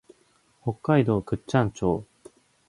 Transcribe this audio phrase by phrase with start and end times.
[0.63, 2.07] 北海道倶知安町